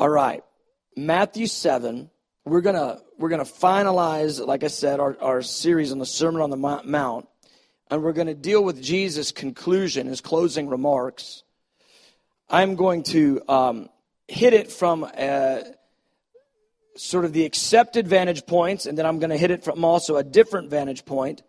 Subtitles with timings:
[0.00, 0.42] All right.
[0.96, 2.08] Matthew 7.
[2.46, 6.40] We're going to we're to finalize, like I said, our, our series on the Sermon
[6.40, 7.28] on the Mount.
[7.90, 11.42] And we're going to deal with Jesus' conclusion, his closing remarks.
[12.48, 13.90] I'm going to um,
[14.26, 15.64] hit it from a,
[16.96, 20.16] sort of the accepted vantage points, and then I'm going to hit it from also
[20.16, 21.42] a different vantage point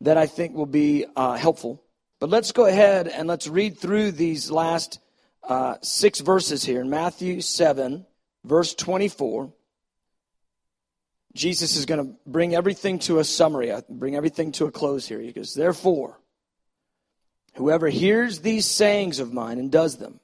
[0.00, 1.80] that I think will be uh, helpful.
[2.18, 4.98] But let's go ahead and let's read through these last
[5.42, 8.06] uh, six verses here in Matthew 7,
[8.44, 9.52] verse 24.
[11.34, 15.20] Jesus is going to bring everything to a summary, bring everything to a close here.
[15.20, 16.18] He goes, Therefore,
[17.54, 20.20] whoever hears these sayings of mine and does them,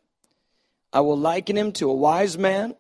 [0.93, 2.75] I will liken him to a wise man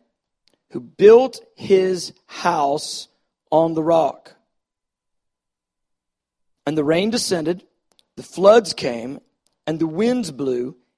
[0.71, 3.09] who built his house
[3.51, 4.35] on the rock.
[6.67, 7.65] And the rain descended,
[8.17, 9.21] the floods came,
[9.67, 10.77] and the winds blew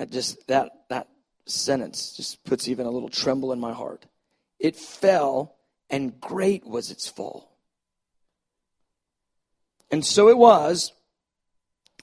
[0.00, 1.08] That just that that
[1.44, 4.06] sentence just puts even a little tremble in my heart.
[4.58, 5.56] It fell
[5.90, 7.54] and great was its fall.
[9.90, 10.94] And so it was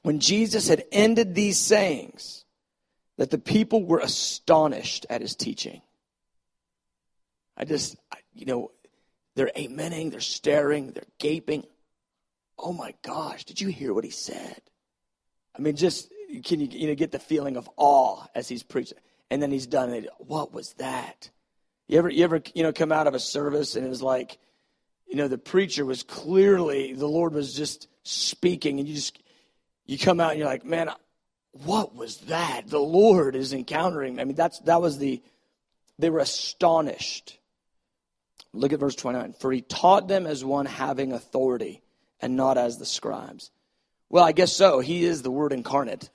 [0.04, 2.46] when Jesus had ended these sayings
[3.18, 5.82] that the people were astonished at his teaching.
[7.58, 7.96] I just,
[8.36, 8.70] you know,
[9.36, 11.66] they're amening, they're staring, they're gaping.
[12.60, 14.62] Oh my gosh, did you hear what he said?
[15.58, 16.12] I mean, just
[16.44, 18.98] can you, you know, get the feeling of awe as he's preaching?
[19.30, 20.10] And then he's done it.
[20.20, 21.30] What was that?
[21.88, 24.38] You ever, you ever, you know, come out of a service and it was like,
[25.08, 29.18] you know, the preacher was clearly, the Lord was just speaking, and you just,
[29.86, 30.90] you come out and you're like, man,
[31.52, 32.64] what was that?
[32.68, 34.20] The Lord is encountering.
[34.20, 35.22] I mean, that's, that was the,
[35.98, 37.40] they were astonished.
[38.54, 39.34] Look at verse 29.
[39.40, 41.82] For he taught them as one having authority
[42.20, 43.52] and not as the scribes.
[44.10, 44.80] Well, I guess so.
[44.80, 46.10] He is the Word incarnate.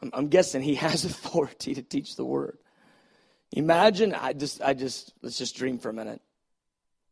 [0.00, 2.58] I'm, I'm guessing he has authority to teach the Word.
[3.52, 6.20] Imagine, I just, I just, let's just dream for a minute.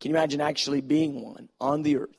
[0.01, 2.17] Can you imagine actually being one on the earth?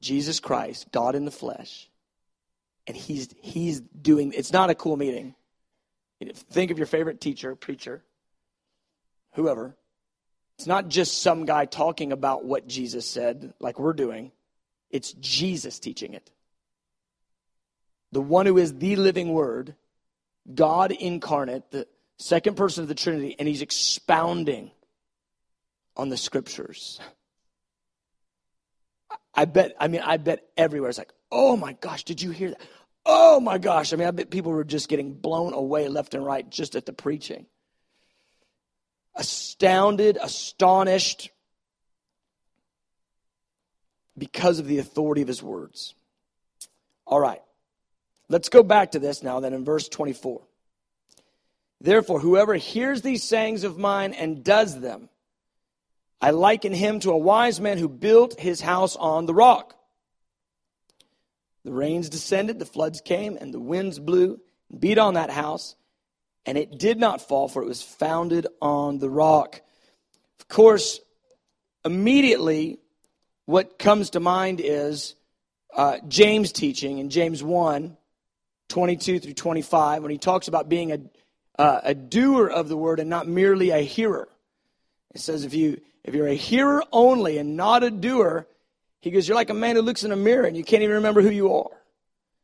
[0.00, 1.90] Jesus Christ, God in the flesh,
[2.86, 4.32] and he's he's doing.
[4.34, 5.34] It's not a cool meeting.
[6.50, 8.02] Think of your favorite teacher, preacher,
[9.34, 9.76] whoever.
[10.56, 14.32] It's not just some guy talking about what Jesus said, like we're doing.
[14.90, 16.30] It's Jesus teaching it.
[18.12, 19.74] The one who is the living Word,
[20.52, 21.86] God incarnate, the
[22.18, 24.70] second person of the Trinity, and he's expounding
[25.96, 27.00] on the scriptures.
[29.34, 32.50] I bet, I mean, I bet everywhere it's like, oh my gosh, did you hear
[32.50, 32.60] that?
[33.04, 33.92] Oh my gosh.
[33.92, 36.86] I mean, I bet people were just getting blown away left and right just at
[36.86, 37.46] the preaching.
[39.14, 41.30] Astounded, astonished
[44.18, 45.94] because of the authority of his words.
[47.06, 47.42] All right.
[48.28, 50.42] Let's go back to this now, then, in verse 24.
[51.80, 55.08] Therefore, whoever hears these sayings of mine and does them,
[56.20, 59.74] I liken him to a wise man who built his house on the rock.
[61.64, 64.40] The rains descended, the floods came, and the winds blew
[64.70, 65.76] and beat on that house,
[66.44, 69.60] and it did not fall, for it was founded on the rock.
[70.40, 71.00] Of course,
[71.84, 72.78] immediately,
[73.48, 75.14] what comes to mind is
[75.74, 77.96] uh, James' teaching in James 1
[78.68, 80.98] 22 through 25, when he talks about being a
[81.58, 84.28] uh, a doer of the word and not merely a hearer.
[85.14, 88.46] It says if you if you're a hearer only and not a doer,
[89.00, 90.96] he goes, you're like a man who looks in a mirror and you can't even
[90.96, 91.70] remember who you are.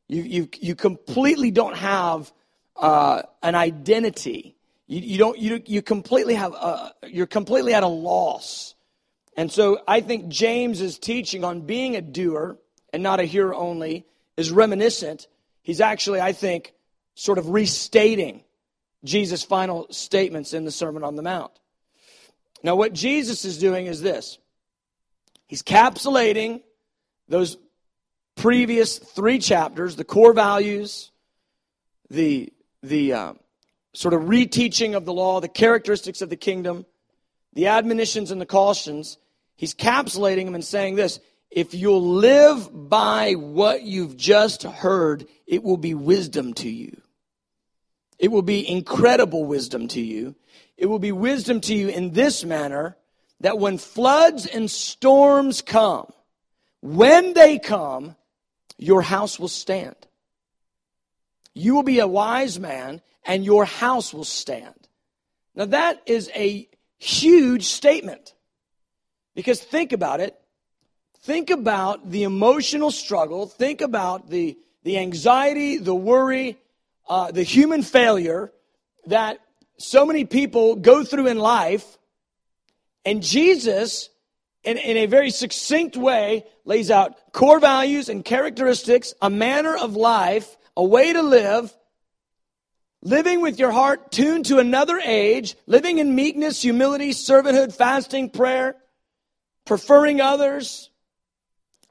[0.09, 2.33] You you you completely don't have
[2.77, 4.57] uh, an identity.
[4.87, 8.74] You, you don't you you completely have a, you're completely at a loss.
[9.37, 12.59] And so I think James's teaching on being a doer
[12.93, 15.27] and not a hearer only is reminiscent.
[15.63, 16.75] He's actually, I think,
[17.15, 18.45] sort of restating
[19.05, 21.53] Jesus' final statements in the Sermon on the Mount.
[22.63, 24.39] Now, what Jesus is doing is this
[25.47, 26.63] He's capsulating
[27.29, 27.57] those
[28.37, 31.11] previous three chapters, the core values,
[32.11, 32.53] the,
[32.83, 33.33] the uh,
[33.93, 36.87] sort of reteaching of the law, the characteristics of the kingdom,
[37.53, 39.19] the admonitions and the cautions.
[39.57, 41.21] He's capsulating them and saying this
[41.51, 47.01] if you'll live by what you've just heard, it will be wisdom to you.
[48.19, 50.35] It will be incredible wisdom to you.
[50.77, 52.97] It will be wisdom to you in this manner
[53.41, 56.13] that when floods and storms come,
[56.81, 58.17] when they come,
[58.77, 59.97] your house will stand.
[61.55, 64.89] You will be a wise man and your house will stand.
[65.55, 66.69] Now that is a
[66.99, 68.34] huge statement.
[69.35, 70.39] Because think about it.
[71.23, 73.47] Think about the emotional struggle.
[73.47, 76.59] Think about the, the anxiety, the worry,
[77.09, 78.53] uh, the human failure
[79.07, 79.39] that
[79.79, 81.99] so many people go through in life.
[83.05, 84.11] And Jesus,
[84.63, 89.97] in, in a very succinct way, lays out core values and characteristics, a manner of
[89.97, 91.75] life, a way to live,
[93.03, 98.77] living with your heart tuned to another age, living in meekness, humility, servanthood, fasting, prayer,
[99.65, 100.91] preferring others,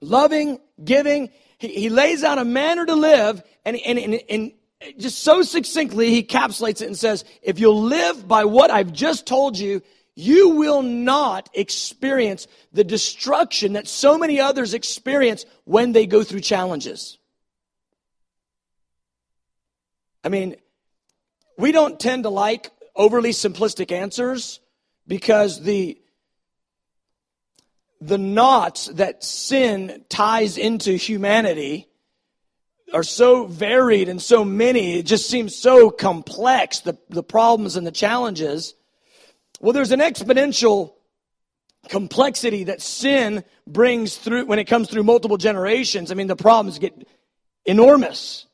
[0.02, 1.30] loving, giving.
[1.58, 4.52] He, he lays out a manner to live, and, and, and, and
[4.98, 9.26] just so succinctly, he capsulates it and says, if you'll live by what I've just
[9.26, 9.82] told you,
[10.16, 16.42] you will not experience the destruction that so many others experience when they go through
[16.42, 17.18] challenges.
[20.24, 20.56] I mean,
[21.58, 24.60] we don't tend to like overly simplistic answers
[25.08, 26.00] because the
[28.08, 31.88] the knots that sin ties into humanity
[32.94, 35.00] are so varied and so many.
[35.00, 38.76] It just seems so complex, the, the problems and the challenges.
[39.62, 40.94] Well, there's an exponential
[41.88, 46.12] complexity that sin brings through when it comes through multiple generations.
[46.12, 47.08] I mean, the problems get
[47.66, 48.46] enormous.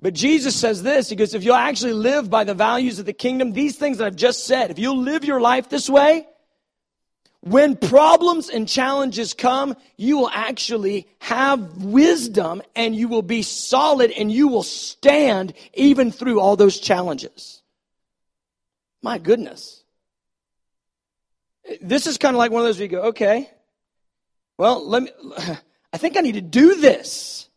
[0.00, 3.12] But Jesus says this He goes, if you'll actually live by the values of the
[3.14, 6.27] kingdom, these things that I've just said, if you'll live your life this way,
[7.40, 14.10] when problems and challenges come, you will actually have wisdom and you will be solid
[14.10, 17.62] and you will stand even through all those challenges.
[19.02, 19.84] My goodness.
[21.80, 23.48] This is kind of like one of those where you go, okay,
[24.56, 25.10] well, let me,
[25.92, 27.48] I think I need to do this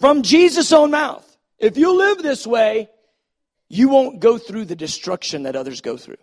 [0.00, 1.28] from Jesus' own mouth.
[1.58, 2.90] If you live this way,
[3.68, 6.16] you won't go through the destruction that others go through.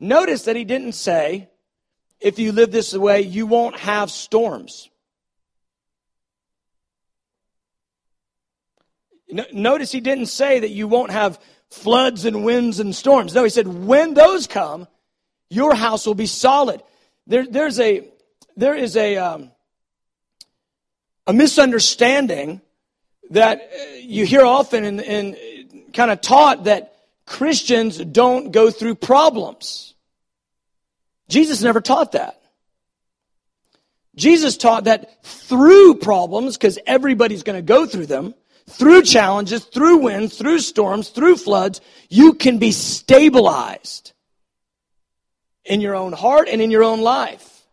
[0.00, 1.50] Notice that he didn't say,
[2.20, 4.88] if you live this way, you won't have storms.
[9.52, 11.38] Notice he didn't say that you won't have
[11.70, 13.34] floods and winds and storms.
[13.34, 14.88] No, he said, when those come,
[15.50, 16.82] your house will be solid.
[17.26, 18.08] There, there's a,
[18.56, 19.52] there is a, um,
[21.26, 22.60] a misunderstanding
[23.30, 25.36] that uh, you hear often and, and
[25.92, 26.89] kind of taught that
[27.30, 29.94] Christians don't go through problems.
[31.28, 32.42] Jesus never taught that.
[34.16, 38.34] Jesus taught that through problems, because everybody's going to go through them,
[38.68, 44.12] through challenges, through winds, through storms, through floods, you can be stabilized
[45.64, 47.64] in your own heart and in your own life.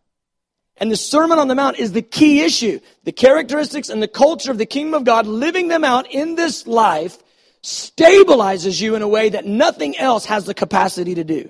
[0.78, 2.80] And the Sermon on the Mount is the key issue.
[3.06, 6.68] The characteristics and the culture of the kingdom of God, living them out in this
[6.68, 7.18] life,
[7.68, 11.50] stabilizes you in a way that nothing else has the capacity to do.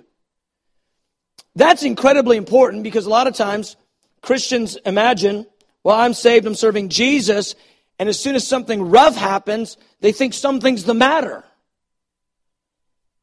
[1.56, 3.76] That's incredibly important because a lot of times
[4.24, 5.46] Christians imagine,
[5.84, 7.54] well, I'm saved, I'm serving Jesus,
[8.00, 11.44] and as soon as something rough happens, they think something's the matter.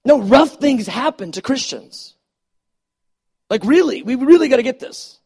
[0.05, 2.15] No, rough things happen to Christians.
[3.51, 5.19] Like, really, we really got to get this.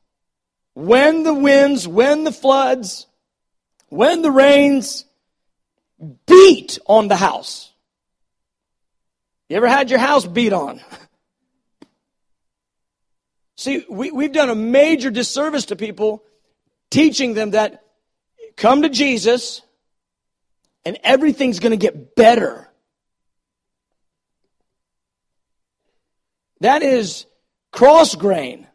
[0.72, 3.06] When the winds, when the floods,
[3.90, 5.04] when the rains
[6.26, 7.67] beat on the house.
[9.48, 10.80] You ever had your house beat on?
[13.56, 16.22] See, we, we've done a major disservice to people
[16.90, 17.82] teaching them that
[18.58, 19.62] Come to Jesus,
[20.84, 22.68] and everything's going to get better.
[26.60, 27.24] That is
[27.70, 28.66] cross grain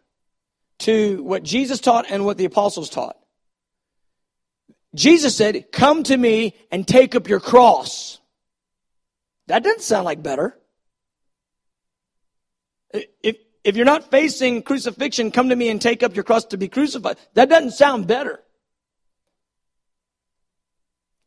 [0.80, 3.18] to what Jesus taught and what the apostles taught.
[4.96, 8.22] Jesus said, Come to me and take up your cross.
[9.48, 10.58] That doesn't sound like better.
[12.94, 16.58] If, if you're not facing crucifixion, come to me and take up your cross to
[16.58, 17.18] be crucified.
[17.34, 18.42] That doesn't sound better.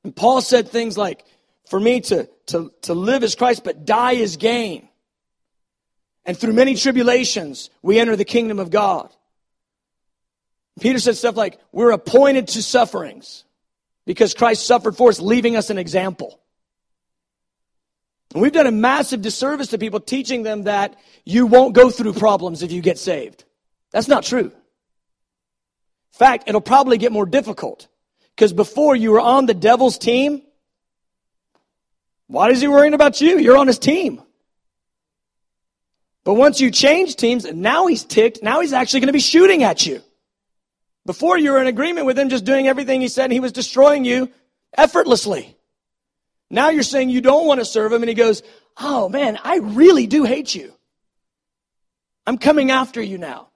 [0.04, 1.24] And Paul said things like,
[1.68, 4.88] for me to, to, to live as Christ, but die is gain.
[6.24, 9.12] And through many tribulations, we enter the kingdom of God.
[10.80, 13.44] Peter said stuff like, we're appointed to sufferings
[14.04, 16.40] because Christ suffered for us, leaving us an example.
[18.36, 22.12] And we've done a massive disservice to people teaching them that you won't go through
[22.12, 23.44] problems if you get saved.
[23.92, 24.48] That's not true.
[24.48, 24.52] In
[26.12, 27.88] fact, it'll probably get more difficult.
[28.34, 30.42] Because before you were on the devil's team,
[32.26, 33.38] Why is he worrying about you?
[33.38, 34.20] You're on his team.
[36.22, 38.42] But once you change teams, now he's ticked.
[38.42, 40.02] Now he's actually going to be shooting at you.
[41.06, 43.52] Before you were in agreement with him just doing everything he said and he was
[43.52, 44.30] destroying you
[44.76, 45.55] effortlessly.
[46.50, 48.42] Now you're saying you don't want to serve him and he goes,
[48.78, 50.72] Oh man, I really do hate you.
[52.26, 53.48] I'm coming after you now.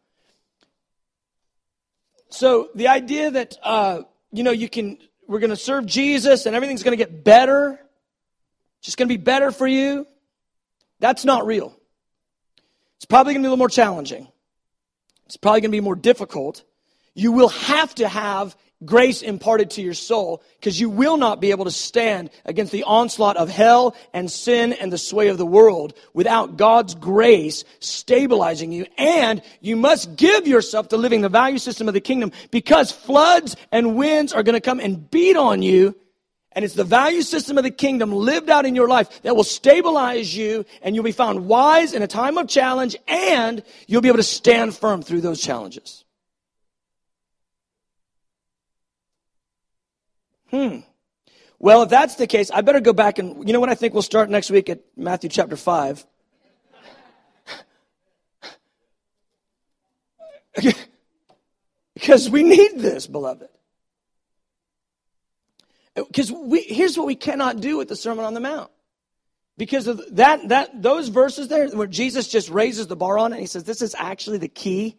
[2.31, 6.55] So the idea that, uh, you know, you can, we're going to serve Jesus and
[6.55, 7.81] everything's going to get better,
[8.83, 10.07] just going to be better for you,
[11.01, 11.77] that's not real.
[12.97, 14.29] It's probably going to be a little more challenging.
[15.27, 16.63] It's probably going to be more difficult.
[17.15, 21.51] You will have to have grace imparted to your soul because you will not be
[21.51, 25.47] able to stand against the onslaught of hell and sin and the sway of the
[25.47, 28.87] world without God's grace stabilizing you.
[28.97, 33.57] And you must give yourself to living the value system of the kingdom because floods
[33.71, 35.95] and winds are going to come and beat on you
[36.53, 39.45] and it's the value system of the kingdom lived out in your life that will
[39.45, 44.09] stabilize you and you'll be found wise in a time of challenge and you'll be
[44.09, 46.05] able to stand firm through those challenges.
[50.51, 50.79] Hmm.
[51.59, 53.93] Well, if that's the case, I better go back and, you know what I think
[53.93, 56.07] we'll start next week at Matthew chapter 5?
[61.95, 63.49] because we need this, beloved.
[65.95, 68.71] Because we, here's what we cannot do with the Sermon on the Mount.
[69.59, 73.37] Because of that, that, those verses there where Jesus just raises the bar on it,
[73.37, 74.97] and he says, this is actually the key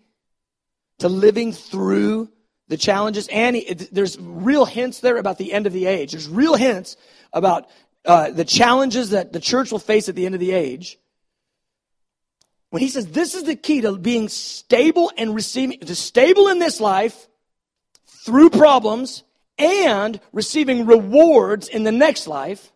[1.00, 2.30] to living through
[2.72, 3.28] the challenges.
[3.28, 6.14] And he, there's real hints there about the end of the age.
[6.14, 6.96] There's real hints
[7.34, 7.68] about
[8.06, 10.98] uh, the challenges that the church will face at the end of the age.
[12.70, 16.60] When he says this is the key to being stable and receiving, to stable in
[16.60, 17.28] this life
[18.26, 19.24] through problems
[19.58, 22.72] and receiving rewards in the next life,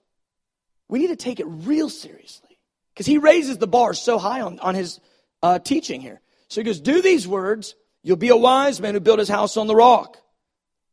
[0.90, 2.60] we need to take it real seriously.
[2.94, 5.00] Because he raises the bar so high on, on his
[5.42, 6.20] uh, teaching here.
[6.50, 7.76] So he goes, Do these words,
[8.06, 10.22] you'll be a wise man who built his house on the rock.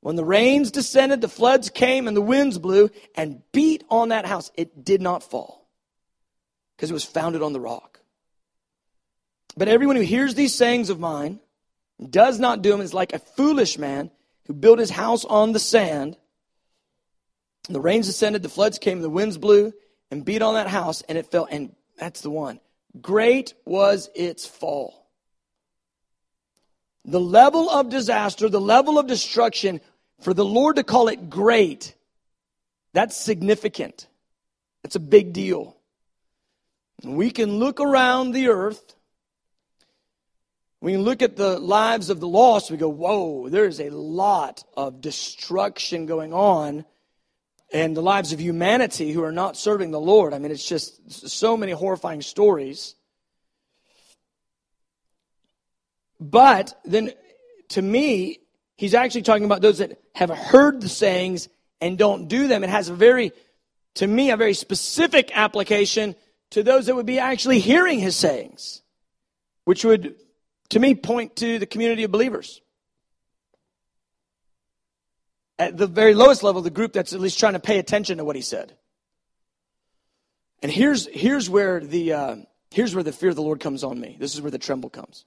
[0.00, 4.26] When the rains descended, the floods came, and the winds blew and beat on that
[4.26, 5.68] house, it did not fall
[6.74, 8.00] because it was founded on the rock.
[9.56, 11.38] But everyone who hears these sayings of mine
[12.10, 14.10] does not do them is like a foolish man
[14.46, 16.16] who built his house on the sand.
[17.68, 19.72] And the rains descended, the floods came, the winds blew
[20.10, 21.46] and beat on that house, and it fell.
[21.48, 22.58] And that's the one.
[23.00, 25.01] Great was its fall.
[27.04, 29.80] The level of disaster, the level of destruction,
[30.20, 31.94] for the Lord to call it great,
[32.92, 34.06] that's significant.
[34.82, 35.76] That's a big deal.
[37.02, 38.94] We can look around the earth
[40.82, 44.64] We you look at the lives of the lost, we go, whoa, there's a lot
[44.76, 46.84] of destruction going on
[47.70, 50.34] in the lives of humanity who are not serving the Lord.
[50.34, 52.96] I mean, it's just so many horrifying stories.
[56.30, 57.12] But then,
[57.70, 58.38] to me,
[58.76, 61.48] he's actually talking about those that have heard the sayings
[61.80, 62.62] and don't do them.
[62.64, 63.32] It has a very,
[63.94, 66.14] to me, a very specific application
[66.50, 68.82] to those that would be actually hearing his sayings,
[69.64, 70.14] which would
[70.72, 72.62] to me, point to the community of believers.
[75.58, 78.24] At the very lowest level, the group that's at least trying to pay attention to
[78.24, 78.74] what he said.
[80.62, 82.36] And here's, here's, where the, uh,
[82.70, 84.16] here's where the fear of the Lord comes on me.
[84.18, 85.26] This is where the tremble comes.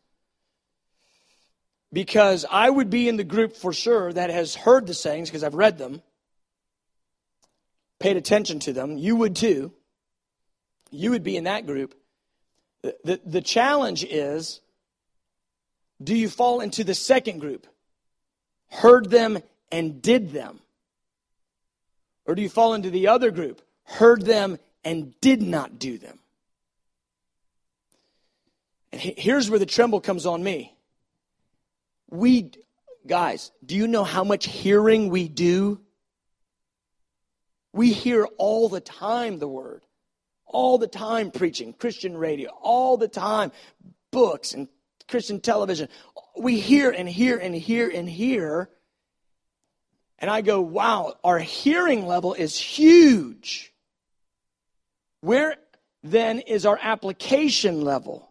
[1.96, 5.46] Because I would be in the group for sure that has heard the sayings, because
[5.46, 6.02] I've read them,
[8.02, 8.98] paid attention to them.
[8.98, 9.72] You would too.
[10.92, 11.96] You would be in that group.
[12.82, 14.60] The, the, the challenge is
[16.04, 17.66] do you fall into the second group?
[18.70, 19.40] Heard them
[19.72, 20.60] and did them?
[22.26, 23.62] Or do you fall into the other group?
[23.86, 26.20] Heard them and did not do them?
[28.92, 30.75] And here's where the tremble comes on me.
[32.10, 32.52] We,
[33.06, 35.82] guys, do you know how much hearing we do?
[37.74, 39.84] We hear all the time the word,
[40.46, 43.52] all the time preaching, Christian radio, all the time,
[44.12, 44.70] books and
[45.08, 45.90] Christian television.
[46.38, 48.70] We hear and hear and hear and hear.
[50.20, 53.74] And I go, wow, our hearing level is huge.
[55.20, 55.58] Where
[56.04, 58.25] then is our application level?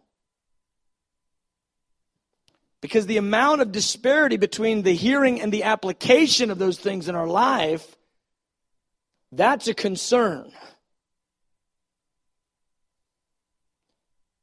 [2.85, 7.15] Because the amount of disparity between the hearing and the application of those things in
[7.15, 7.95] our life,
[9.31, 10.51] that's a concern.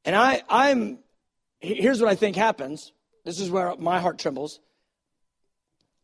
[0.05, 0.99] And I, I'm
[1.61, 2.91] here's what I think happens.
[3.25, 4.59] This is where my heart trembles.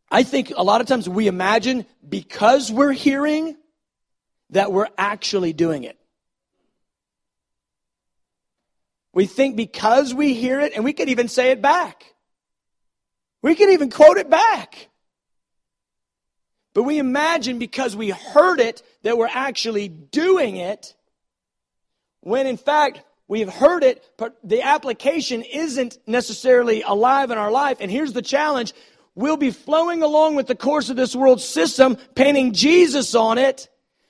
[0.09, 3.57] I think a lot of times we imagine because we're hearing
[4.51, 5.99] that we're actually doing it.
[9.11, 12.05] We think because we hear it, and we could even say it back.
[13.41, 14.89] We can even quote it back.
[16.73, 20.95] But we imagine because we heard it that we're actually doing it,
[22.21, 27.77] when in fact we've heard it, but the application isn't necessarily alive in our life.
[27.79, 28.73] And here's the challenge
[29.15, 33.67] we'll be flowing along with the course of this world system, painting Jesus on it,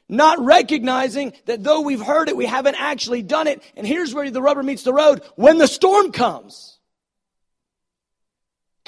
[0.07, 3.62] not recognizing that though we've heard it, we haven't actually done it.
[3.75, 6.78] And here's where the rubber meets the road when the storm comes.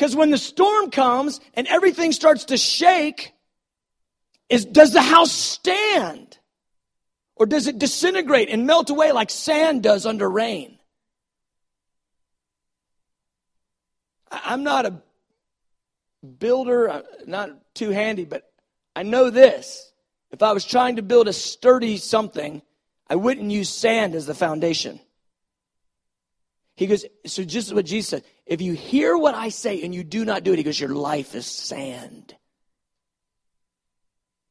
[0.01, 3.34] Because when the storm comes and everything starts to shake,
[4.50, 6.39] is does the house stand?
[7.36, 10.79] Or does it disintegrate and melt away like sand does under rain?
[14.31, 15.03] I'm not a
[16.39, 18.51] builder, I'm not too handy, but
[18.96, 19.93] I know this.
[20.31, 22.63] If I was trying to build a sturdy something,
[23.08, 25.00] I wouldn't use sand as the foundation.
[26.75, 28.24] He goes, so just what Jesus said.
[28.46, 30.96] If you hear what I say and you do not do it, he goes, your
[30.96, 32.36] life is sand.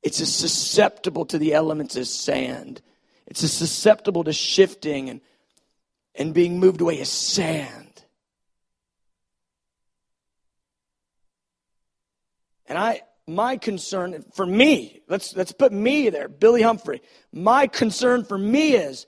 [0.03, 2.83] It's as susceptible to the elements as sand.
[3.27, 5.21] It's as susceptible to shifting and,
[6.15, 7.87] and being moved away as sand.
[12.67, 17.03] And I, my concern for me, let's, let's put me there, Billy Humphrey.
[17.33, 19.07] My concern for me is,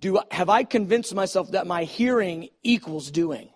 [0.00, 3.48] do, have I convinced myself that my hearing equals doing?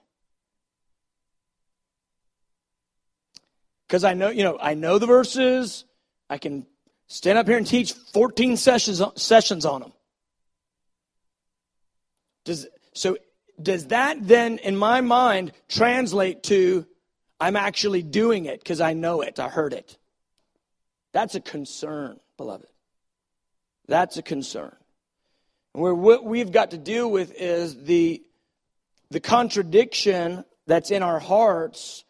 [3.87, 5.85] Because I know, you know, I know the verses.
[6.28, 6.66] I can
[7.09, 9.92] stand up here and teach 14 sessions, sessions on them.
[12.44, 13.16] Does, so
[13.61, 16.87] does that then, in my mind, translate to
[17.40, 19.97] I'm actually doing it because I know it, I heard it.
[21.12, 22.68] That's a concern, beloved.
[23.88, 24.76] That's a concern.
[25.72, 28.22] Where what we've got to deal with is the,
[29.10, 32.04] the contradiction that's in our hearts.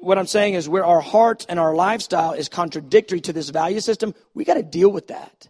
[0.00, 3.80] What I'm saying is, where our heart and our lifestyle is contradictory to this value
[3.80, 5.48] system, we got to deal with that.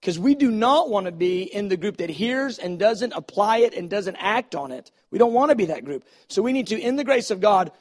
[0.00, 3.58] Because we do not want to be in the group that hears and doesn't apply
[3.58, 4.92] it and doesn't act on it.
[5.10, 6.04] We don't want to be that group.
[6.28, 7.72] So we need to, in the grace of God,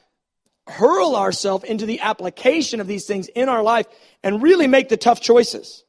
[0.68, 3.86] hurl ourselves into the application of these things in our life
[4.24, 5.84] and really make the tough choices.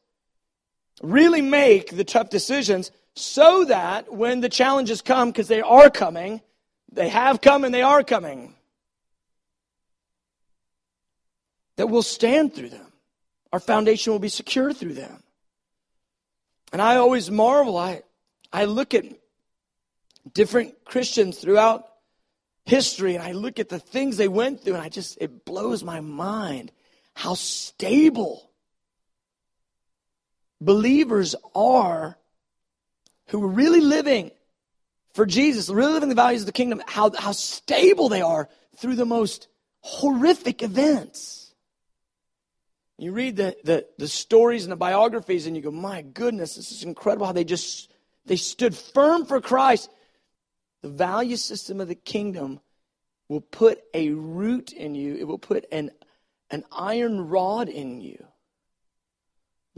[1.03, 6.41] Really make the tough decisions so that when the challenges come, because they are coming,
[6.93, 8.55] they have come and they are coming,
[11.77, 12.93] that we'll stand through them.
[13.53, 15.23] Our foundation will be secure through them.
[16.73, 17.77] And I always marvel.
[17.77, 18.03] I,
[18.53, 19.05] I look at
[20.35, 21.89] different Christians throughout
[22.67, 25.83] history and I look at the things they went through and I just, it blows
[25.83, 26.71] my mind
[27.15, 28.48] how stable
[30.61, 32.19] believers are
[33.29, 34.31] who are really living
[35.15, 38.95] for Jesus, really living the values of the kingdom, how, how stable they are through
[38.95, 39.49] the most
[39.81, 41.55] horrific events.
[42.99, 46.73] You read the, the, the stories and the biographies, and you go, my goodness, this
[46.73, 47.93] is incredible how they just
[48.27, 49.91] they stood firm for Christ.
[50.83, 52.61] The value system of the kingdom
[53.29, 55.91] will put a root in you, it will put an,
[56.51, 58.28] an iron rod in you.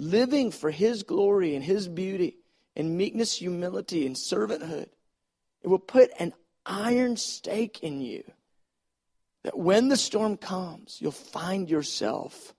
[0.01, 2.39] Living for His glory and His beauty
[2.75, 4.89] and meekness, humility, and servanthood.
[5.63, 6.33] It will put an
[6.65, 8.25] iron stake in you
[9.43, 12.55] that when the storm comes, you'll find yourself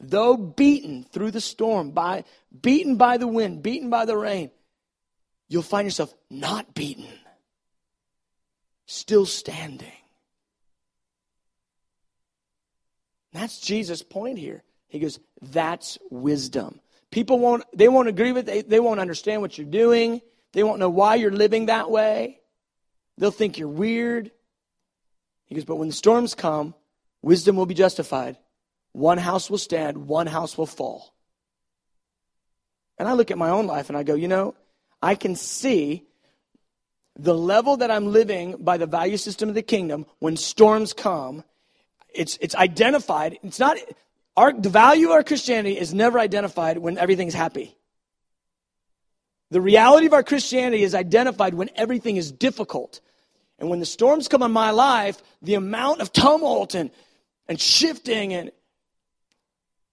[0.00, 2.24] though beaten through the storm, by,
[2.60, 4.50] beaten by the wind, beaten by the rain,
[5.48, 7.06] you'll find yourself not beaten,
[8.86, 9.92] still standing.
[13.32, 14.62] That's Jesus' point here.
[14.90, 16.80] He goes, that's wisdom.
[17.10, 18.52] People won't, they won't agree with it.
[18.52, 20.20] They, they won't understand what you're doing.
[20.52, 22.40] They won't know why you're living that way.
[23.18, 24.30] They'll think you're weird.
[25.46, 26.74] He goes, but when the storms come,
[27.22, 28.36] wisdom will be justified
[28.92, 31.14] one house will stand, one house will fall.
[32.98, 34.54] And I look at my own life and I go, you know,
[35.02, 36.06] I can see
[37.16, 41.44] the level that I'm living by the value system of the kingdom when storms come.
[42.12, 43.38] It's, it's identified.
[43.42, 43.78] It's not,
[44.36, 47.76] our, the value of our Christianity is never identified when everything's happy.
[49.50, 53.00] The reality of our Christianity is identified when everything is difficult.
[53.58, 56.90] And when the storms come in my life, the amount of tumult and,
[57.48, 58.52] and shifting and,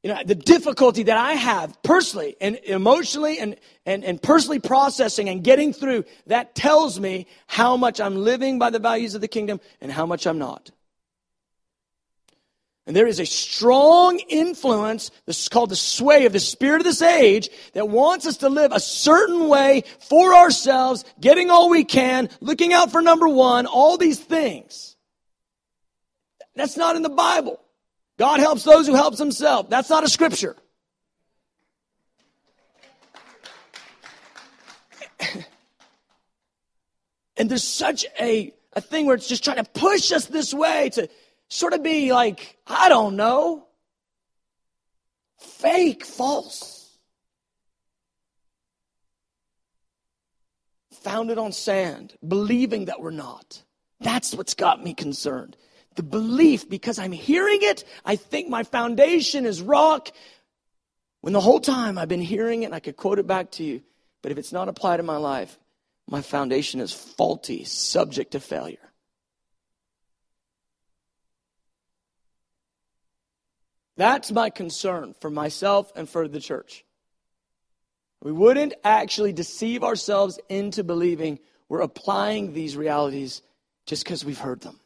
[0.04, 5.28] you know, the difficulty that I have personally and emotionally and, and, and personally processing
[5.28, 9.28] and getting through, that tells me how much I'm living by the values of the
[9.28, 10.72] kingdom and how much I'm not.
[12.88, 16.86] And there is a strong influence, this is called the sway of the spirit of
[16.86, 21.84] this age, that wants us to live a certain way for ourselves, getting all we
[21.84, 24.96] can, looking out for number one, all these things.
[26.56, 27.60] That's not in the Bible.
[28.18, 29.70] God helps those who helps himself.
[29.70, 30.56] That's not a scripture.
[37.36, 40.90] and there's such a, a thing where it's just trying to push us this way
[40.92, 41.10] to
[41.50, 43.68] sort of be like, I don't know,
[45.40, 46.98] fake, false,
[50.92, 53.64] founded on sand, believing that we're not.
[54.00, 55.58] That's what's got me concerned.
[55.96, 60.12] The belief, because I'm hearing it, I think my foundation is rock.
[61.22, 63.64] When the whole time I've been hearing it, and I could quote it back to
[63.64, 63.82] you,
[64.22, 65.58] but if it's not applied in my life,
[66.08, 68.78] my foundation is faulty, subject to failure.
[73.98, 76.86] That's my concern for myself and for the church.
[78.22, 83.42] We wouldn't actually deceive ourselves into believing we're applying these realities
[83.86, 84.80] just because we've heard them.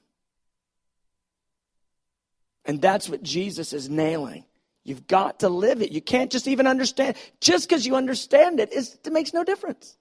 [2.65, 4.45] And that's what Jesus is nailing.
[4.83, 5.91] You've got to live it.
[5.91, 7.15] You can't just even understand.
[7.39, 9.97] Just because you understand it, it makes no difference.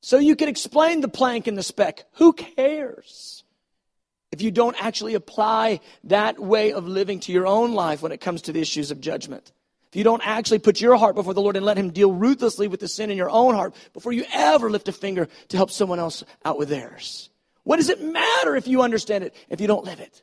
[0.00, 2.04] So you can explain the plank and the speck.
[2.12, 3.44] Who cares?
[4.36, 8.20] If you don't actually apply that way of living to your own life when it
[8.20, 9.50] comes to the issues of judgment.
[9.88, 12.68] If you don't actually put your heart before the Lord and let Him deal ruthlessly
[12.68, 15.70] with the sin in your own heart before you ever lift a finger to help
[15.70, 17.30] someone else out with theirs.
[17.64, 20.22] What does it matter if you understand it if you don't live it?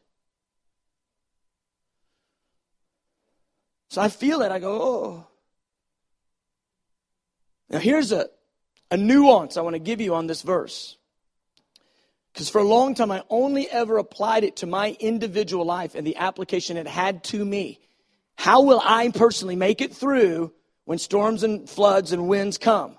[3.90, 4.52] So I feel it.
[4.52, 5.28] I go, oh.
[7.72, 8.28] Now here's a,
[8.92, 10.98] a nuance I want to give you on this verse.
[12.34, 16.06] Because for a long time, I only ever applied it to my individual life and
[16.06, 17.80] the application it had to me.
[18.36, 20.52] How will I personally make it through
[20.86, 22.98] when storms and floods and winds come?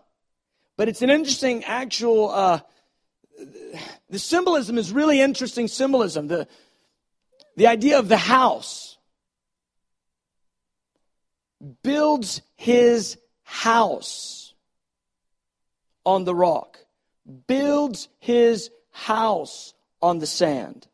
[0.76, 2.60] But it's an interesting actual, uh,
[4.08, 6.28] the symbolism is really interesting symbolism.
[6.28, 6.46] The,
[7.56, 8.98] the idea of the house
[11.82, 14.54] builds his house
[16.06, 16.78] on the rock,
[17.48, 20.86] builds his house on the sand.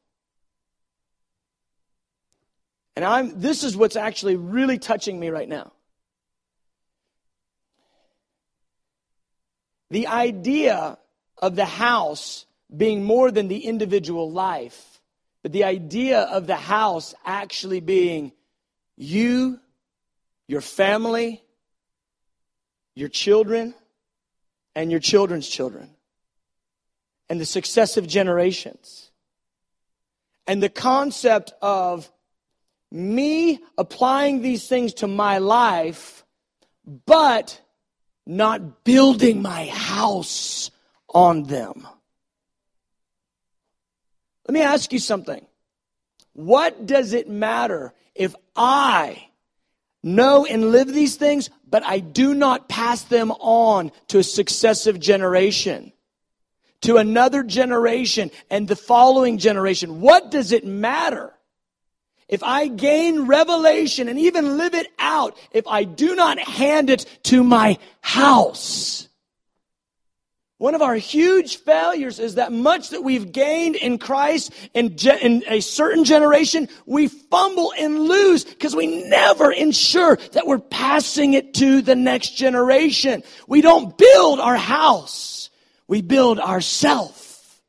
[2.97, 5.73] And I'm this is what's actually really touching me right now.
[9.91, 10.99] The idea
[11.39, 15.01] of the house being more than the individual life,
[15.43, 18.33] but the idea of the house actually being
[18.97, 19.61] you,
[20.49, 21.43] your family,
[22.95, 23.75] your children,
[24.75, 25.91] and your children's children
[27.31, 29.13] and the successive generations.
[30.49, 32.11] And the concept of
[32.91, 36.25] me applying these things to my life,
[37.07, 37.61] but
[38.27, 40.73] not building my house
[41.09, 41.87] on them.
[44.49, 45.47] Let me ask you something.
[46.33, 49.29] What does it matter if I
[50.03, 54.99] know and live these things, but I do not pass them on to a successive
[54.99, 55.93] generation?
[56.83, 60.01] To another generation and the following generation.
[60.01, 61.33] What does it matter?
[62.29, 67.05] If I gain revelation and even live it out, if I do not hand it
[67.25, 69.09] to my house.
[70.59, 75.07] One of our huge failures is that much that we've gained in Christ in, ge-
[75.07, 81.33] in a certain generation, we fumble and lose because we never ensure that we're passing
[81.33, 83.23] it to the next generation.
[83.49, 85.40] We don't build our house.
[85.91, 87.61] We build ourself.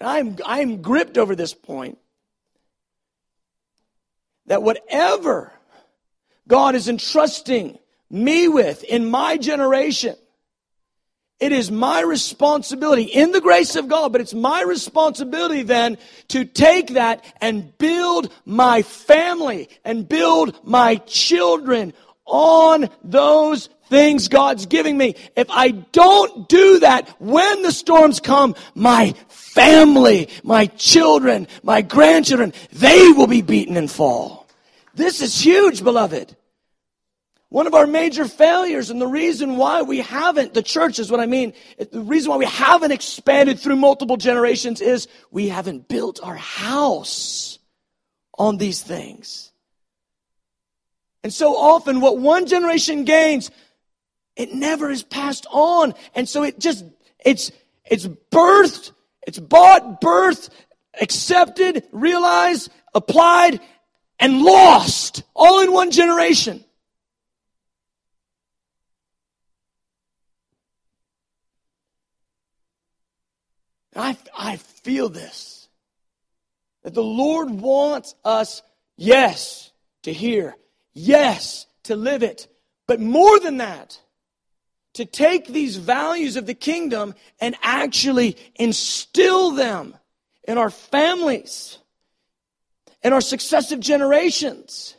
[0.00, 1.96] I'm, I'm gripped over this point
[4.46, 5.52] that whatever
[6.48, 7.78] God is entrusting
[8.10, 10.16] me with in my generation,
[11.38, 16.44] it is my responsibility in the grace of God, but it's my responsibility then to
[16.44, 21.92] take that and build my family and build my children
[22.26, 25.14] on those things God's giving me.
[25.36, 32.52] If I don't do that, when the storms come, my family, my children, my grandchildren,
[32.72, 34.46] they will be beaten and fall.
[34.94, 36.36] This is huge, beloved.
[37.48, 41.20] One of our major failures and the reason why we haven't, the church is what
[41.20, 46.18] I mean, the reason why we haven't expanded through multiple generations is we haven't built
[46.22, 47.58] our house
[48.36, 49.52] on these things.
[51.26, 53.50] And so often what one generation gains,
[54.36, 55.92] it never is passed on.
[56.14, 56.84] And so it just,
[57.18, 57.50] it's,
[57.84, 58.92] it's birthed
[59.26, 60.50] It's bought, birthed,
[61.00, 63.60] accepted, realized, applied,
[64.20, 66.64] and lost all in one generation.
[73.96, 75.68] I, I feel this.
[76.84, 78.62] That the Lord wants us,
[78.96, 79.72] yes,
[80.04, 80.54] to hear,
[80.96, 82.48] yes, to live it,
[82.88, 84.00] but more than that,
[84.94, 89.94] to take these values of the kingdom and actually instill them
[90.48, 91.78] in our families,
[93.02, 94.96] in our successive generations.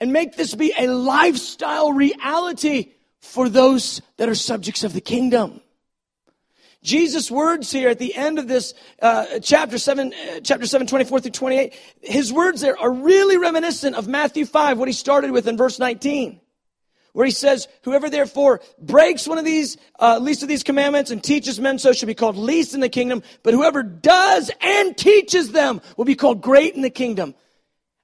[0.00, 5.60] And make this be a lifestyle reality for those that are subjects of the kingdom.
[6.86, 8.72] Jesus' words here at the end of this
[9.02, 13.96] uh, chapter 7, uh, chapter 7, 24 through 28, his words there are really reminiscent
[13.96, 16.40] of Matthew 5, what he started with in verse 19
[17.12, 21.24] where he says, Whoever therefore breaks one of these, uh, least of these commandments and
[21.24, 25.50] teaches men so shall be called least in the kingdom, but whoever does and teaches
[25.50, 27.34] them will be called great in the kingdom.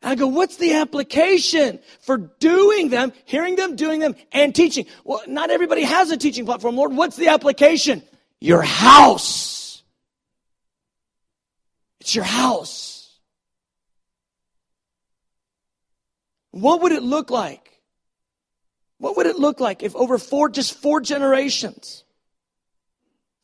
[0.01, 4.87] And I go, what's the application for doing them, hearing them, doing them, and teaching?
[5.05, 6.95] Well, not everybody has a teaching platform, Lord.
[6.95, 8.03] What's the application?
[8.43, 9.83] Your house.
[12.01, 13.19] It's your house.
[16.51, 17.73] What would it look like
[19.03, 22.05] what would it look like if over four, just four generations,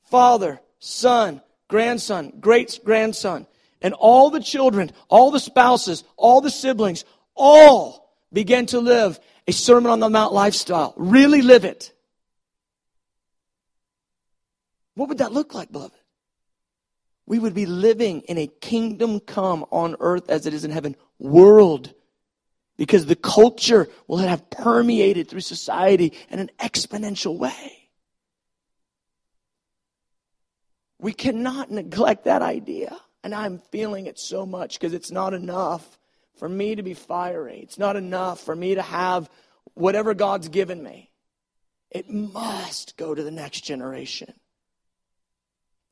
[0.05, 3.45] father, son, grandson, great grandson,
[3.83, 9.53] and all the children, all the spouses, all the siblings, all began to live a
[9.53, 10.95] Sermon on the Mount lifestyle.
[10.97, 11.93] Really live it.
[14.99, 15.95] What would that look like, beloved?
[17.25, 20.97] We would be living in a kingdom come on earth as it is in heaven
[21.21, 21.95] world
[22.77, 27.91] because the culture will have permeated through society in an exponential way.
[30.99, 32.99] We cannot neglect that idea.
[33.23, 35.97] And I'm feeling it so much because it's not enough
[36.39, 37.61] for me to be fiery.
[37.63, 39.31] It's not enough for me to have
[39.75, 41.13] whatever God's given me.
[41.89, 44.35] It must go to the next generation.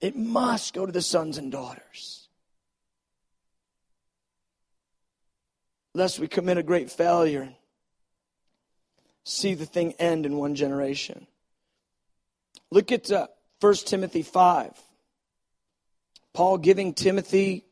[0.00, 2.26] It must go to the sons and daughters.
[5.96, 7.54] lest we commit a great failure and
[9.24, 11.26] see the thing end in one generation.
[12.70, 13.28] Look at uh,
[13.60, 14.72] 1 Timothy 5.
[16.34, 17.64] Paul giving Timothy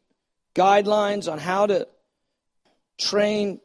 [0.54, 1.86] guidelines on how to
[2.96, 3.60] train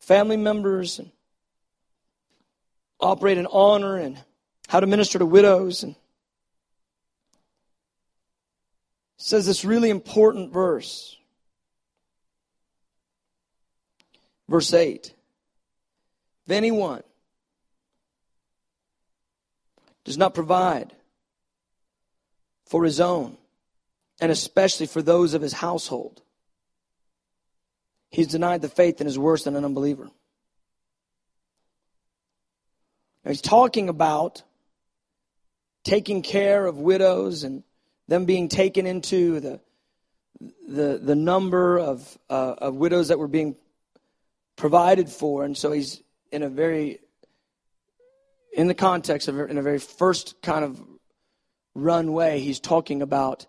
[0.00, 1.12] family members and
[2.98, 4.18] operate in honor and
[4.66, 5.94] how to minister to widows and
[9.18, 11.18] says this really important verse
[14.48, 15.12] Verse 8
[16.46, 17.02] If anyone
[20.04, 20.94] does not provide
[22.66, 23.36] for his own,
[24.20, 26.22] and especially for those of his household,
[28.10, 30.08] he's denied the faith and is worse than an unbeliever.
[33.24, 34.42] Now he's talking about
[35.84, 37.62] taking care of widows and
[38.08, 39.60] them being taken into the
[40.68, 43.56] the the number of uh, of widows that were being
[44.58, 45.44] provided for.
[45.44, 46.98] And so he's in a very,
[48.52, 50.82] in the context of, in a very first kind of
[51.74, 53.46] runway, he's talking about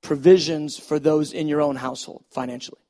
[0.00, 2.80] provisions for those in your own household financially.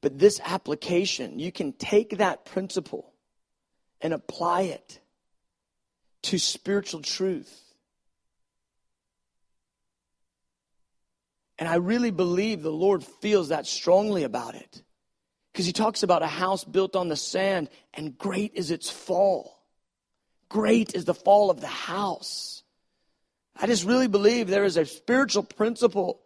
[0.00, 3.12] But this application, you can take that principle
[4.00, 5.00] and apply it
[6.22, 7.69] to spiritual truth.
[11.60, 14.82] And I really believe the Lord feels that strongly about it.
[15.52, 19.62] Because he talks about a house built on the sand, and great is its fall.
[20.48, 22.62] Great is the fall of the house.
[23.54, 26.22] I just really believe there is a spiritual principle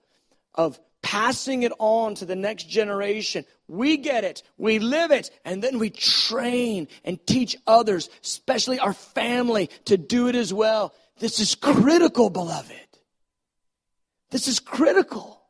[0.55, 3.45] of passing it on to the next generation.
[3.67, 8.95] We get it, we live it, and then we train and teach others, especially our
[8.95, 10.95] family, to do it as well.
[11.19, 12.84] This is critical, beloved.
[14.35, 15.41] This is critical.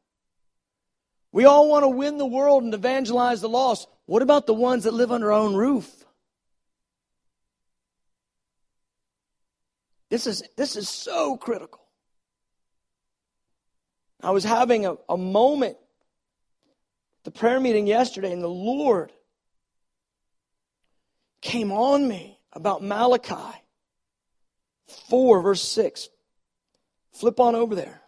[1.32, 3.88] We all want to win the world and evangelize the lost.
[4.04, 6.04] What about the ones that live under our own roof?
[10.10, 11.80] This is, this is so critical.
[14.22, 15.78] I was having a, a moment,
[17.22, 19.12] the prayer meeting yesterday, and the Lord
[21.40, 23.62] came on me about Malachi
[25.08, 26.10] 4, verse 6.
[27.14, 28.03] Flip on over there.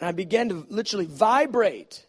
[0.00, 2.06] And I began to literally vibrate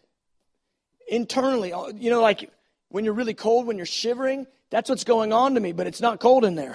[1.06, 1.74] internally.
[1.94, 2.50] You know, like
[2.88, 6.00] when you're really cold, when you're shivering, that's what's going on to me, but it's
[6.00, 6.74] not cold in there.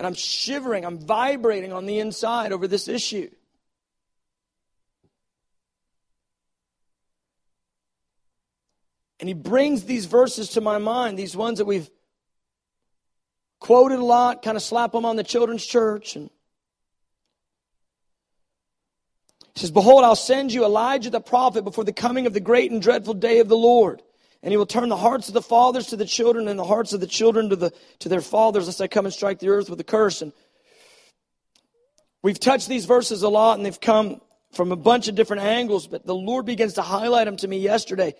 [0.00, 3.30] And I'm shivering, I'm vibrating on the inside over this issue.
[9.20, 11.88] And he brings these verses to my mind, these ones that we've
[13.60, 16.16] quoted a lot, kind of slap them on the children's church.
[16.16, 16.28] And
[19.54, 22.70] he says, Behold, I'll send you Elijah the prophet before the coming of the great
[22.70, 24.02] and dreadful day of the Lord.
[24.42, 26.92] And he will turn the hearts of the fathers to the children and the hearts
[26.92, 29.70] of the children to, the, to their fathers, lest I come and strike the earth
[29.70, 30.22] with a curse.
[30.22, 30.32] And
[32.22, 34.20] we've touched these verses a lot, and they've come
[34.52, 37.58] from a bunch of different angles, but the Lord begins to highlight them to me
[37.58, 38.14] yesterday.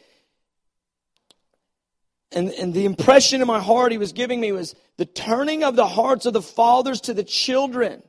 [2.31, 5.77] And, and the impression in my heart he was giving me was the turning of
[5.77, 8.03] the hearts of the fathers to the children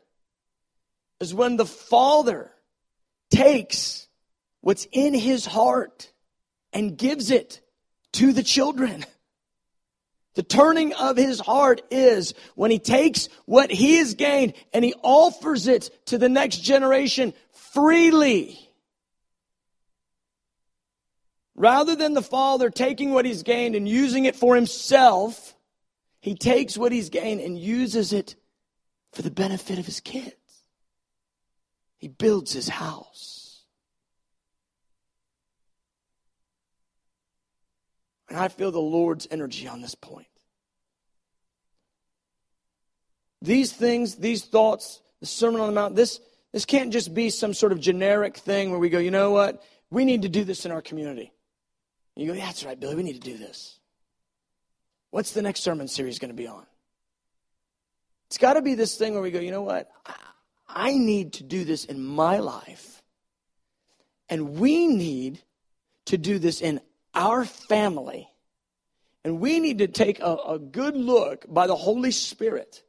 [1.19, 2.52] is when the father
[3.33, 4.07] takes
[4.61, 6.11] what's in his heart
[6.71, 7.61] and gives it
[8.13, 9.05] to the children.
[10.35, 14.95] The turning of his heart is when he takes what he has gained and he
[15.03, 18.59] offers it to the next generation freely.
[21.55, 25.55] Rather than the father taking what he's gained and using it for himself,
[26.19, 28.35] he takes what he's gained and uses it
[29.11, 30.35] for the benefit of his kids.
[32.03, 33.61] He builds his house.
[38.27, 40.27] And I feel the Lord's energy on this point.
[43.41, 46.19] These things, these thoughts, the Sermon on the Mount, this,
[46.51, 49.63] this can't just be some sort of generic thing where we go, you know what?
[49.89, 51.31] We need to do this in our community.
[52.17, 53.79] You go, yeah, that's right, Billy, we need to do this.
[55.11, 56.65] What's the next sermon series going to be on?
[58.27, 59.89] It's got to be this thing where we go, you know what?
[60.67, 63.01] I need to do this in my life.
[64.29, 65.41] And we need
[66.05, 66.81] to do this in
[67.13, 68.29] our family.
[69.23, 72.83] And we need to take a, a good look by the Holy Spirit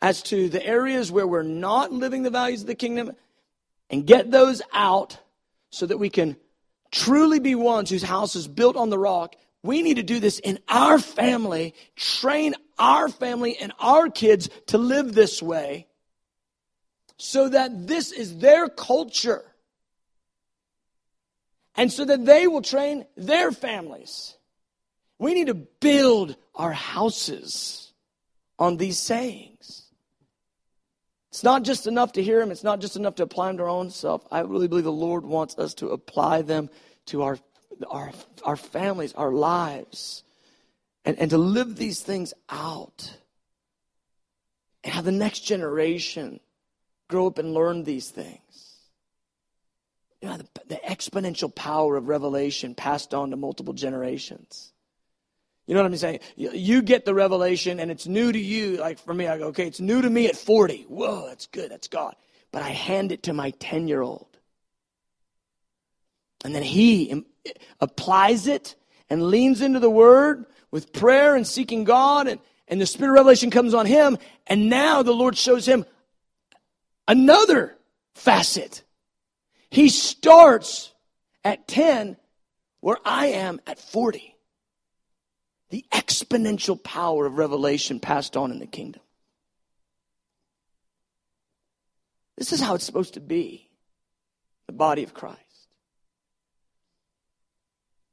[0.00, 3.12] as to the areas where we're not living the values of the kingdom
[3.90, 5.18] and get those out
[5.70, 6.36] so that we can
[6.90, 10.38] truly be ones whose house is built on the rock, we need to do this
[10.38, 15.87] in our family, train our family and our kids to live this way
[17.18, 19.44] so that this is their culture.
[21.76, 24.36] And so that they will train their families.
[25.18, 27.92] We need to build our houses
[28.58, 29.84] on these sayings.
[31.30, 33.62] It's not just enough to hear them, it's not just enough to apply them to
[33.64, 34.26] our own self.
[34.30, 36.70] I really believe the Lord wants us to apply them
[37.06, 37.38] to our,
[37.88, 40.24] our, our families, our lives,
[41.04, 43.16] and, and to live these things out.
[44.82, 46.40] And have the next generation
[47.08, 48.38] grow up and learn these things.
[50.20, 54.72] You know, the, the exponential power of revelation passed on to multiple generations.
[55.66, 56.20] You know what I'm saying?
[56.36, 58.78] You get the revelation and it's new to you.
[58.78, 60.86] Like for me, I go, okay, it's new to me at 40.
[60.88, 61.70] Whoa, that's good.
[61.70, 62.16] That's God.
[62.52, 64.26] But I hand it to my 10 year old.
[66.42, 67.24] And then he
[67.80, 68.76] applies it
[69.10, 72.28] and leans into the word with prayer and seeking God.
[72.28, 74.16] And, and the spirit of revelation comes on him.
[74.46, 75.84] And now the Lord shows him
[77.08, 77.76] another
[78.14, 78.84] facet.
[79.70, 80.92] He starts
[81.44, 82.16] at 10
[82.80, 84.36] where I am at 40
[85.70, 89.02] the exponential power of revelation passed on in the kingdom.
[92.36, 93.68] This is how it's supposed to be
[94.66, 95.38] the body of Christ.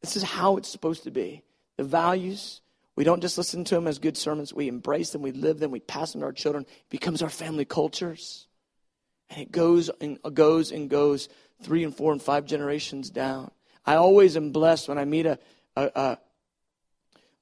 [0.01, 1.43] This is how it's supposed to be.
[1.77, 2.61] The values,
[2.95, 5.71] we don't just listen to them as good sermons, we embrace them, we live them,
[5.71, 6.65] we pass them to our children.
[6.67, 8.47] It becomes our family cultures.
[9.29, 11.29] And it goes and goes and goes
[11.61, 13.51] three and four and five generations down.
[13.85, 15.39] I always am blessed when I meet a,
[15.75, 16.17] a, a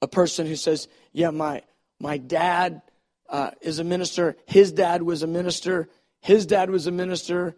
[0.04, 1.62] a person who says, Yeah, my,
[1.98, 2.82] my dad
[3.28, 5.88] uh, is a minister, his dad was a minister,
[6.20, 7.56] his dad was a minister.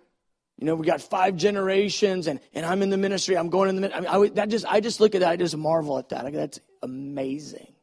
[0.57, 3.37] You know, we got five generations, and, and I'm in the ministry.
[3.37, 3.95] I'm going in the.
[3.95, 5.29] I mean, I, that just I just look at that.
[5.29, 6.33] I just marvel at that.
[6.33, 7.74] That's amazing.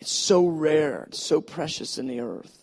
[0.00, 1.04] It's so rare.
[1.04, 2.61] It's so precious in the earth.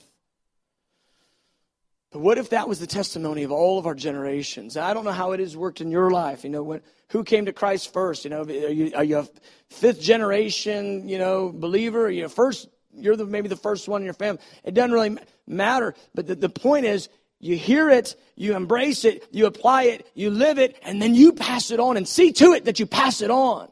[2.11, 4.77] But what if that was the testimony of all of our generations?
[4.77, 6.43] I don't know how it has worked in your life.
[6.43, 8.23] You know, when, who came to Christ first?
[8.23, 9.27] You know, are you, are you a
[9.69, 12.05] fifth generation, you know, believer?
[12.05, 12.67] Are you first?
[12.95, 14.41] You're the, maybe the first one in your family.
[14.63, 15.93] It doesn't really matter.
[16.15, 20.29] But the, the point is, you hear it, you embrace it, you apply it, you
[20.29, 23.21] live it, and then you pass it on and see to it that you pass
[23.21, 23.69] it on.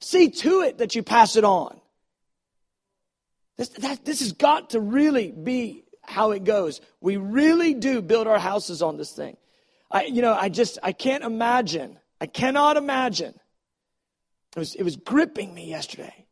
[0.00, 1.80] See to it that you pass it on.
[3.56, 6.80] This, that, this has got to really be how it goes.
[7.00, 9.36] We really do build our houses on this thing.
[9.90, 13.34] I, you know, I just, I can't imagine, I cannot imagine
[14.56, 16.26] It was, it was gripping me yesterday.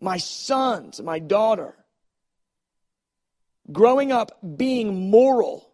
[0.00, 1.74] My sons, my daughter,
[3.70, 5.70] growing up being moral.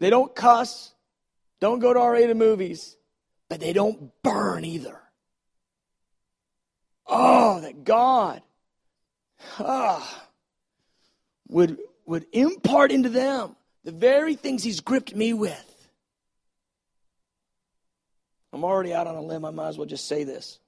[0.00, 0.92] They don't cuss,
[1.60, 2.96] don't go to R rated movies,
[3.48, 5.00] but they don't burn either.
[7.06, 8.42] Oh, that God
[9.58, 10.27] ah,
[11.48, 15.64] would, would impart into them the very things He's gripped me with.
[18.52, 19.44] I'm already out on a limb.
[19.44, 20.58] I might as well just say this.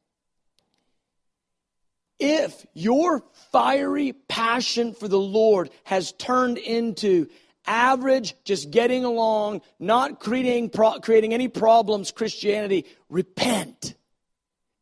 [2.19, 7.29] If your fiery passion for the Lord has turned into
[7.67, 10.71] average, just getting along, not creating,
[11.03, 13.95] creating any problems, Christianity, repent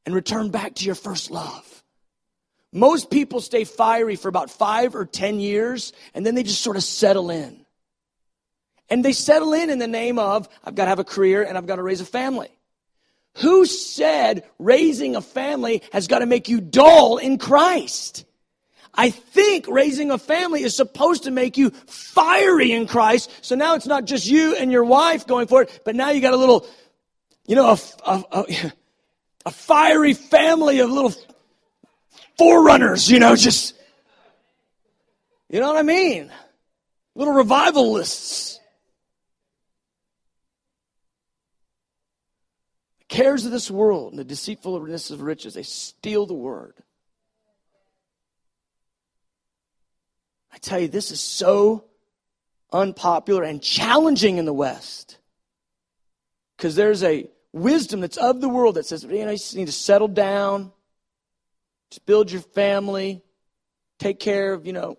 [0.04, 1.84] and return back to your first love.
[2.72, 6.76] Most people stay fiery for about five or ten years, and then they just sort
[6.76, 7.64] of settle in.
[8.90, 11.58] And they settle in in the name of, I've got to have a career and
[11.58, 12.48] I've got to raise a family.
[13.38, 18.24] Who said raising a family has got to make you dull in Christ?
[18.94, 23.30] I think raising a family is supposed to make you fiery in Christ.
[23.42, 26.20] So now it's not just you and your wife going for it, but now you
[26.20, 26.66] got a little,
[27.46, 27.78] you know, a,
[28.10, 28.72] a, a,
[29.46, 31.14] a fiery family of little
[32.38, 33.74] forerunners, you know, just,
[35.50, 36.30] you know what I mean?
[37.14, 38.60] Little revivalists.
[43.00, 46.74] The cares of this world and the deceitfulness of riches, they steal the word.
[50.52, 51.84] I tell you, this is so
[52.72, 55.18] unpopular and challenging in the West.
[56.56, 59.72] Because there's a wisdom that's of the world that says, you know, you need to
[59.72, 60.72] settle down,
[61.90, 63.22] just build your family,
[63.98, 64.98] take care of, you know,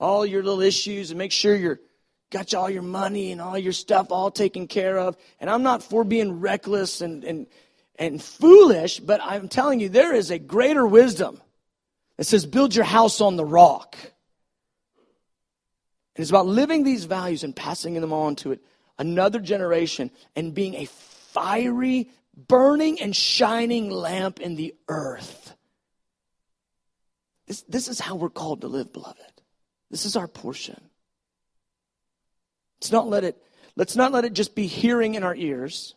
[0.00, 1.80] all your little issues and make sure you're
[2.32, 5.16] got all your money and all your stuff all taken care of.
[5.38, 7.46] And I'm not for being reckless and, and,
[7.96, 11.40] and foolish, but I'm telling you, there is a greater wisdom
[12.16, 13.96] that says, build your house on the rock.
[16.16, 18.60] And it's about living these values and passing them on to it,
[18.98, 22.10] another generation and being a fiery,
[22.48, 25.54] burning, and shining lamp in the earth.
[27.52, 29.20] This, this is how we're called to live, beloved.
[29.90, 30.80] This is our portion.
[32.80, 33.36] Let's not let it,
[33.76, 35.94] let's not let it just be hearing in our ears,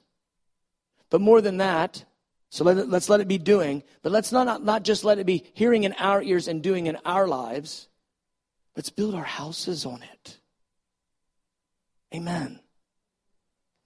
[1.09, 2.03] but more than that,
[2.49, 5.25] so let it, let's let it be doing, but let's not, not just let it
[5.25, 7.87] be hearing in our ears and doing in our lives.
[8.75, 10.37] Let's build our houses on it.
[12.13, 12.59] Amen.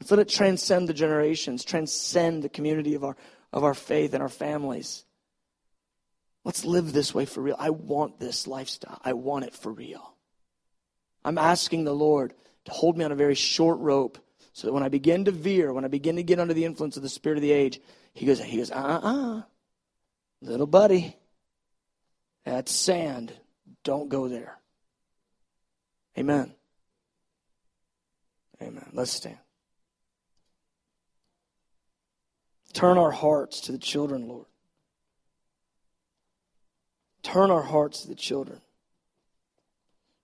[0.02, 3.16] Let's let it transcend the generations, transcend the community of our,
[3.54, 5.06] of our faith and our families.
[6.50, 7.56] Let's live this way for real.
[7.60, 9.00] I want this lifestyle.
[9.06, 10.16] I want it for real.
[11.24, 12.34] I'm asking the Lord
[12.66, 14.18] to hold me on a very short rope
[14.54, 16.98] so that when I begin to veer, when I begin to get under the influence
[16.98, 17.80] of the spirit of the age,
[18.14, 19.44] he goes, he goes, uh-uh,
[20.42, 21.16] little buddy,
[22.46, 23.32] that's sand.
[23.84, 24.58] Don't go there.
[26.18, 26.56] Amen.
[28.60, 28.90] Amen.
[28.92, 29.38] Let's stand.
[32.74, 34.48] Turn our hearts to the children, Lord.
[37.24, 38.62] Turn our hearts to the children.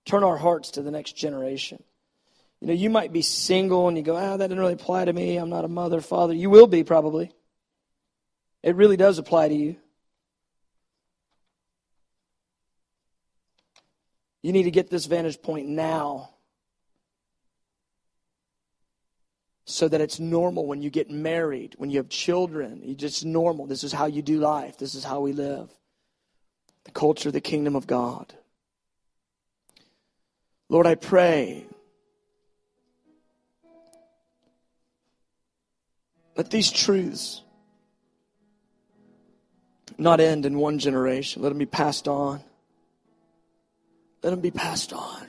[0.04, 1.82] Turn our hearts to the next generation.
[2.60, 5.12] You know, you might be single and you go, ah, that didn't really apply to
[5.12, 5.36] me.
[5.36, 6.32] I'm not a mother, father.
[6.32, 7.32] You will be probably.
[8.62, 9.76] It really does apply to you.
[14.42, 16.30] You need to get this vantage point now
[19.64, 22.80] so that it's normal when you get married, when you have children.
[22.84, 23.66] It's just normal.
[23.66, 24.78] This is how you do life.
[24.78, 25.68] This is how we live.
[26.86, 28.32] The culture, the kingdom of God.
[30.68, 31.66] Lord, I pray.
[36.36, 37.42] Let these truths
[39.98, 41.42] not end in one generation.
[41.42, 42.40] Let them be passed on.
[44.22, 45.26] Let them be passed on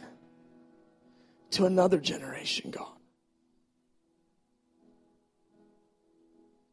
[1.51, 2.87] to another generation, God.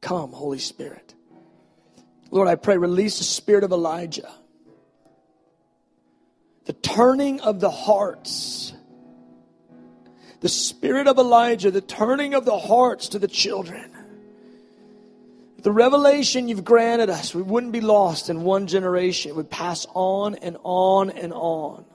[0.00, 1.14] Come, Holy Spirit.
[2.30, 4.30] Lord, I pray, release the spirit of Elijah.
[6.94, 8.72] Turning of the hearts.
[10.40, 13.90] The spirit of Elijah, the turning of the hearts to the children.
[15.62, 19.30] The revelation you've granted us, we wouldn't be lost in one generation.
[19.30, 21.86] It would pass on and on and on.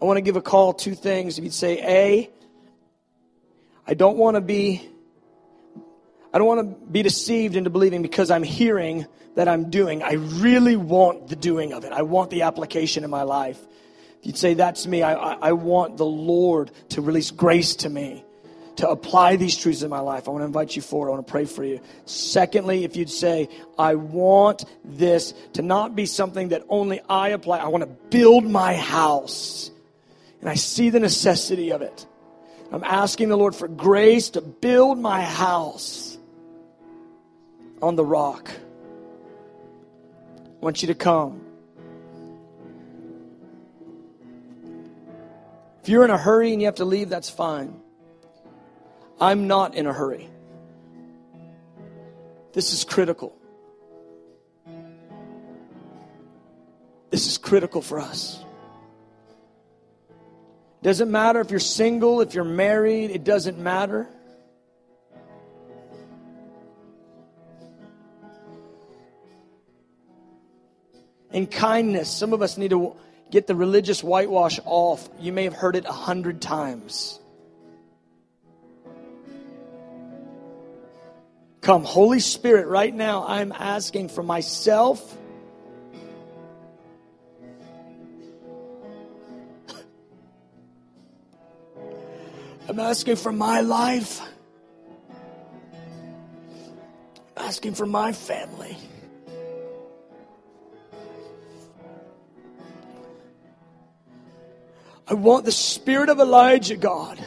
[0.00, 1.38] I want to give a call two things.
[1.38, 2.30] If you'd say, A,
[3.86, 4.89] I don't want to be
[6.32, 10.02] I don't want to be deceived into believing because I'm hearing that I'm doing.
[10.02, 11.92] I really want the doing of it.
[11.92, 13.58] I want the application in my life.
[14.20, 17.90] If you'd say that's me, I, I, I want the Lord to release grace to
[17.90, 18.24] me
[18.76, 21.08] to apply these truths in my life, I want to invite you forward.
[21.08, 21.80] I want to pray for you.
[22.06, 27.58] Secondly, if you'd say, I want this to not be something that only I apply,
[27.58, 29.70] I want to build my house.
[30.40, 32.06] And I see the necessity of it.
[32.72, 36.09] I'm asking the Lord for grace to build my house
[37.82, 38.50] on the rock.
[40.36, 41.46] I want you to come.
[45.82, 47.80] If you're in a hurry and you have to leave, that's fine.
[49.20, 50.28] I'm not in a hurry.
[52.52, 53.36] This is critical.
[57.10, 58.44] This is critical for us.
[60.82, 64.08] Doesn't matter if you're single, if you're married, it doesn't matter.
[71.32, 72.96] In kindness, some of us need to
[73.30, 75.08] get the religious whitewash off.
[75.20, 77.20] You may have heard it a hundred times.
[81.60, 85.16] Come, Holy Spirit, right now, I'm asking for myself.
[92.68, 94.22] I'm asking for my life.
[97.36, 98.76] I'm asking for my family.
[105.10, 107.18] I want the spirit of Elijah, God.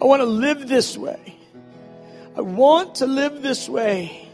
[0.00, 1.36] I want to live this way.
[2.36, 4.28] I want to live this way.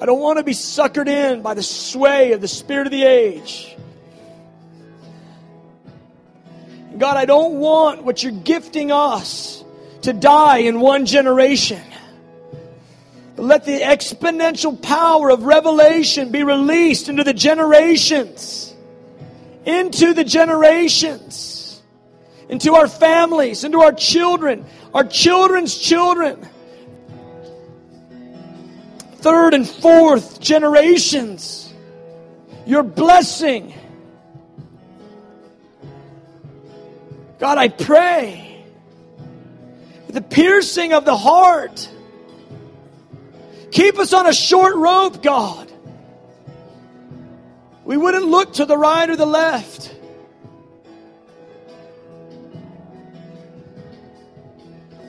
[0.00, 3.04] I don't want to be suckered in by the sway of the spirit of the
[3.04, 3.76] age.
[6.96, 9.62] God, I don't want what you're gifting us
[10.02, 11.82] to die in one generation.
[13.36, 18.69] Let the exponential power of revelation be released into the generations.
[19.64, 21.82] Into the generations.
[22.48, 26.48] Into our families, into our children, our children's children.
[29.16, 31.72] Third and fourth generations.
[32.66, 33.74] Your blessing.
[37.38, 38.50] God, I pray
[40.08, 41.88] the piercing of the heart.
[43.70, 45.69] Keep us on a short rope, God.
[47.90, 49.92] We wouldn't look to the right or the left.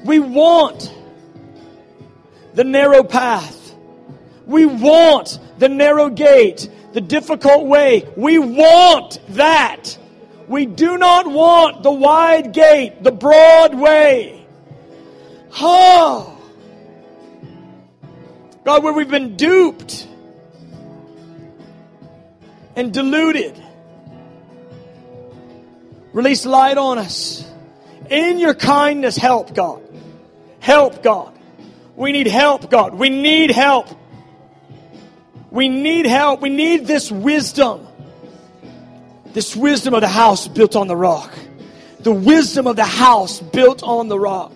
[0.03, 0.91] We want
[2.55, 3.75] the narrow path.
[4.47, 8.11] We want the narrow gate, the difficult way.
[8.17, 9.95] We want that.
[10.47, 14.43] We do not want the wide gate, the broad way.
[15.59, 16.35] Oh.
[18.65, 20.07] God, where we've been duped
[22.75, 23.61] and deluded.
[26.13, 27.47] Release light on us.
[28.09, 29.81] In your kindness, help, God.
[30.59, 31.37] Help, God.
[31.95, 32.93] We need help, God.
[32.95, 33.87] We need help.
[35.49, 36.41] We need help.
[36.41, 37.87] We need this wisdom.
[39.33, 41.33] This wisdom of the house built on the rock.
[41.99, 44.53] The wisdom of the house built on the rock.